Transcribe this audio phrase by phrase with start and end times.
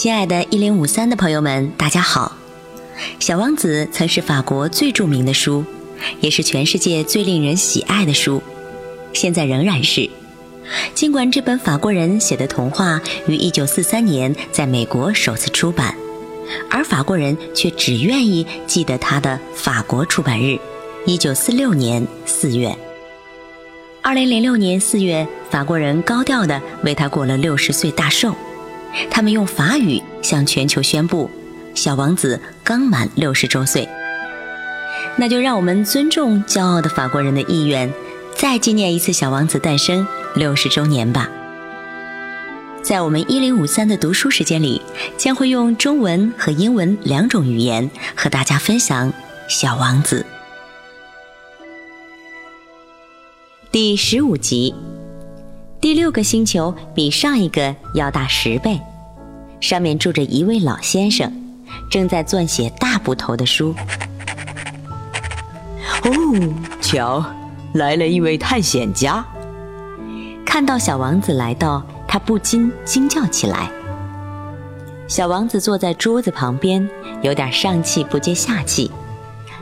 [0.00, 2.36] 亲爱的“一零五三”的朋友们，大家好！
[3.18, 5.64] 《小王子》曾是法国最著名的书，
[6.20, 8.40] 也是全世界最令人喜爱的书，
[9.12, 10.08] 现在仍然是。
[10.94, 15.92] 尽管这本法国人写的童话于一九四三年在美国首次出版，
[16.70, 20.56] 而法国人却只愿意记得它的法国出版日——
[21.06, 22.72] 一九四六年四月。
[24.00, 28.32] 二零零六年四月，法国人高调地为他过了六十岁大寿。
[29.10, 31.30] 他们用法语向全球宣布，
[31.74, 33.88] 小王子刚满六十周岁。
[35.16, 37.92] 那就让我们尊重骄傲的法国人的意愿，
[38.36, 41.28] 再纪念一次小王子诞生六十周年吧。
[42.82, 44.80] 在我们一零五三的读书时间里，
[45.16, 49.12] 将会用中文和英文两种语言和大家分享
[49.48, 50.24] 《小王子》
[53.70, 54.72] 第十五集。
[55.88, 58.78] 第六个星球比上一个要大十倍，
[59.58, 61.32] 上面住着一位老先生，
[61.90, 63.74] 正在撰写大部头的书。
[66.02, 67.24] 哦，瞧，
[67.72, 69.24] 来了一位探险家。
[70.44, 73.70] 看到小王子来到，他不禁惊叫起来。
[75.06, 76.86] 小王子坐在桌子旁边，
[77.22, 78.90] 有点上气不接下气。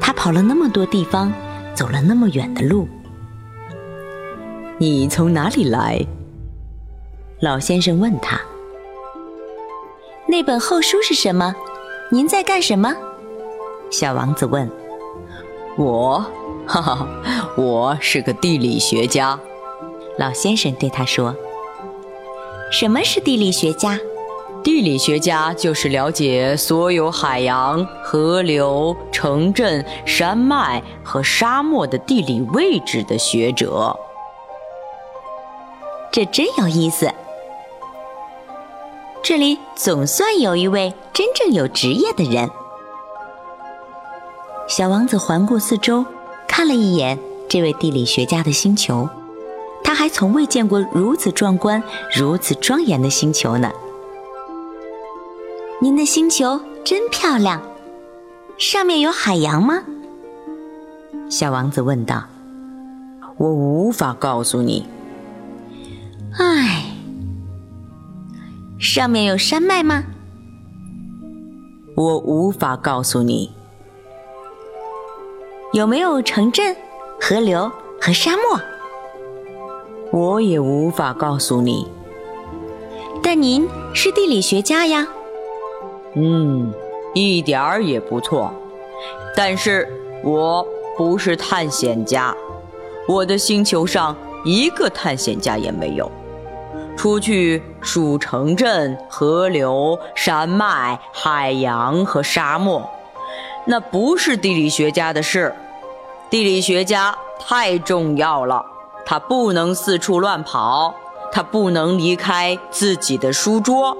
[0.00, 1.32] 他跑了那么多地方，
[1.76, 2.88] 走了那么远的路。
[4.80, 6.00] 你从哪里来？
[7.40, 8.40] 老先生问他。
[10.28, 11.52] 那本厚书是什么？
[12.12, 12.94] 您在干什么？
[13.90, 14.70] 小王子问。
[15.76, 16.24] 我，
[16.64, 17.08] 哈哈，
[17.56, 19.36] 我是个地理学家。
[20.16, 21.34] 老先生对他说。
[22.70, 23.98] 什么是地理学家？
[24.62, 33.98] 地理学家就是了解所有海洋、河流、城镇、山脉和沙漠的地理位置的学者。
[36.10, 37.10] 这真有意思。
[39.22, 42.48] 这里总算有一位真正有职业的人。
[44.68, 46.04] 小王子环顾四周，
[46.46, 47.18] 看了一眼
[47.48, 49.08] 这位地理学家的星球，
[49.84, 51.82] 他还从未见过如此壮观、
[52.16, 53.70] 如此庄严的星球呢。
[55.80, 57.62] 您的星球真漂亮，
[58.56, 59.82] 上面有海洋吗？
[61.30, 62.24] 小王子问道。
[63.36, 64.86] 我无法告诉你。
[66.36, 66.84] 唉，
[68.78, 70.04] 上面有山脉吗？
[71.96, 73.50] 我无法告诉你。
[75.72, 76.76] 有没有城镇、
[77.20, 78.60] 河流和沙漠？
[80.12, 81.86] 我也无法告诉你。
[83.22, 85.06] 但您是地理学家呀。
[86.14, 86.72] 嗯，
[87.14, 88.52] 一点儿也不错。
[89.36, 89.88] 但是
[90.22, 92.34] 我不是探险家，
[93.06, 96.10] 我的星球上一个探险家也没有。
[96.96, 102.90] 出去数城镇、河流、山脉、海洋和沙漠，
[103.66, 105.54] 那不是地理学家的事。
[106.28, 108.66] 地理学家太重要了，
[109.06, 110.92] 他不能四处乱跑，
[111.30, 113.96] 他不能离开自己的书桌，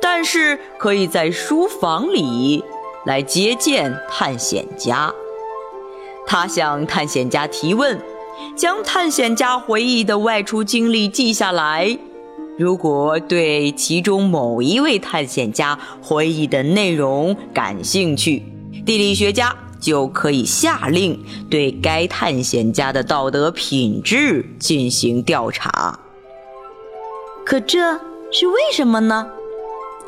[0.00, 2.64] 但是可以在书房里
[3.04, 5.12] 来接见探险家。
[6.24, 8.00] 他向探险家提问，
[8.56, 11.98] 将探险家回忆的外出经历记下来。
[12.58, 18.42] 如果对其中某一位探险家回忆的内容感兴趣，
[18.84, 21.18] 地理学家就可以下令
[21.50, 25.98] 对该探险家的道德品质进行调查。
[27.44, 27.98] 可这
[28.30, 29.26] 是为什么呢？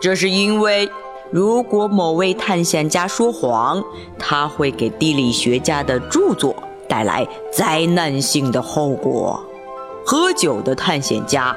[0.00, 0.88] 这是因为，
[1.30, 3.82] 如果某位探险家说谎，
[4.18, 6.54] 他会给地理学家的著作
[6.94, 9.44] 带来灾难性的后果。
[10.06, 11.56] 喝酒的探险家。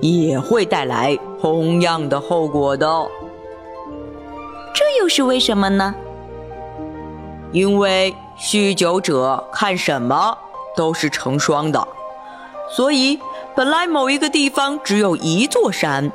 [0.00, 2.86] 也会带来同样的后果的。
[4.72, 5.92] 这又是为什么呢？
[7.50, 10.38] 因为酗酒者看什么
[10.76, 11.88] 都是成双的，
[12.70, 13.18] 所以
[13.56, 16.12] 本来某一个地方只有一座山，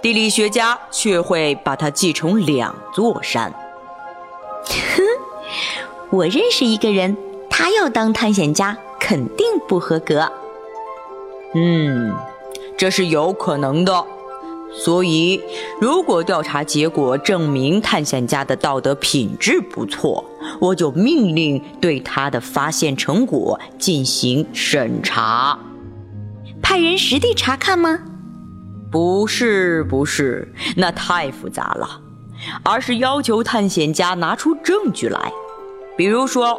[0.00, 3.52] 地理学家却会把它记成两座山。
[4.64, 5.02] 哼，
[6.08, 7.14] 我认识一个人，
[7.60, 10.32] 他要当探险家，肯定不合格。
[11.54, 12.10] 嗯。
[12.78, 14.06] 这是有可能的，
[14.72, 15.38] 所以
[15.78, 20.24] 如果调查结果证明探险家的道德品质不错，
[20.58, 25.58] 我就命令对他的发现成果进行审查。
[26.62, 27.98] 派人实地查看吗？
[28.90, 32.00] 不是，不是，那太复杂了，
[32.62, 35.30] 而是要求探险家拿出证据来，
[35.98, 36.58] 比如说，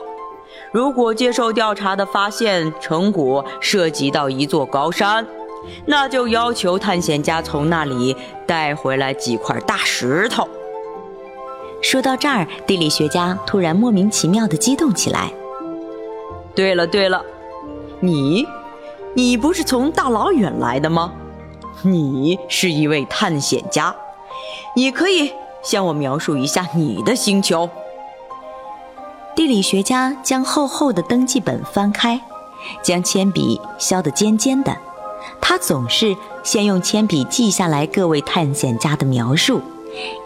[0.71, 5.25] 如果接受调查的发现成果涉及到一座高山。
[5.86, 8.15] 那就要求探险家从那里
[8.48, 10.50] 带回来几块大石头。
[11.83, 15.31] 说到这儿，地理学家突然莫名其妙地激动起来。
[16.56, 17.24] 对了对了，
[18.00, 18.48] 你，
[19.13, 21.13] 你不是从大老远来的吗？
[21.83, 23.95] 你是一位探险家，
[24.75, 25.31] 你可以
[25.62, 27.69] 向我描述一下你的星球。
[29.35, 32.19] 地理学家将厚厚的登记本翻开，
[32.83, 34.75] 将铅笔削得尖尖的。
[35.39, 39.61] 他总是先用铅笔记下来各位探险家的描述，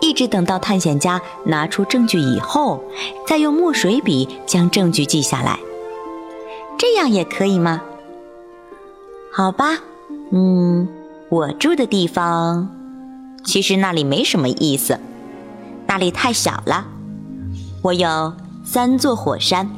[0.02, 2.84] 一直等到探险家拿出证据以后，
[3.28, 5.60] 再用墨水笔将证据记下来。
[6.78, 7.82] 这样也可以吗？
[9.32, 9.80] 好吧，
[10.32, 10.88] 嗯，
[11.30, 12.70] 我住的地方，
[13.44, 15.00] 其实那里没什么意思，
[15.88, 16.86] 那里太小了。
[17.82, 18.34] 我有
[18.66, 19.70] 三座火山，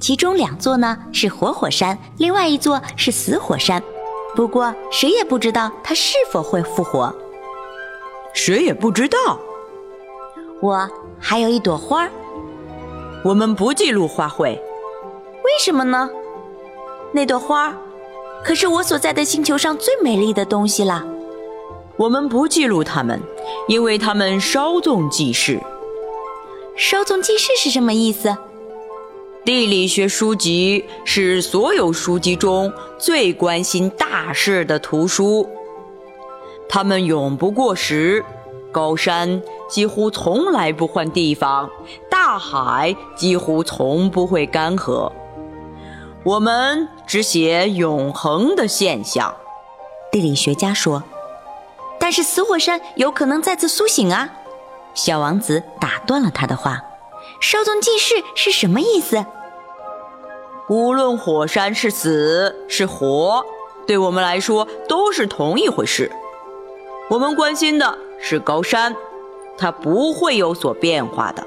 [0.00, 3.80] 其中两座呢是活火山，另外一座是死火山。
[4.34, 7.14] 不过谁也不知道它是否会复活。
[8.34, 9.16] 谁也不知道。
[10.60, 10.86] 我
[11.18, 12.08] 还有一朵花，
[13.22, 14.60] 我们不记录花卉，为
[15.64, 16.10] 什么呢？
[17.12, 17.72] 那朵花，
[18.44, 21.02] 可是我所在的星球上最美丽的东西了。
[21.96, 23.22] 我们不记录它们，
[23.68, 25.58] 因为它们稍纵即逝。
[26.76, 28.36] 稍纵即逝是什么意思？
[29.44, 35.48] 地理学书籍是所有书籍中最关心大事的图书，
[36.68, 38.24] 它们永不过时。
[38.72, 39.40] 高山
[39.70, 41.70] 几乎从来不换地方，
[42.10, 45.10] 大海几乎从不会干涸。
[46.22, 49.34] 我们只写永恒的现象，
[50.12, 51.02] 地理学家说。
[51.98, 54.30] 但是死火山有可能再次苏醒啊！
[54.96, 56.82] 小王子打断了他的话
[57.40, 59.24] ：“稍纵即逝是什么意思？”
[60.68, 63.44] 无论火山是死是活，
[63.86, 66.10] 对我们来说都是同一回事。
[67.08, 68.96] 我们关心的是高山，
[69.56, 71.46] 它不会有所变化的。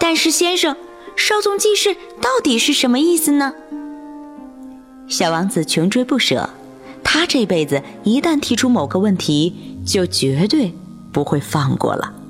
[0.00, 0.76] 但是，先生。
[1.16, 3.54] 稍纵即逝到底是什么意思呢？
[5.06, 6.50] 小王子穷追不舍，
[7.04, 10.74] 他这辈子一旦提出某个问题，就绝对
[11.14, 12.23] 不会放过了。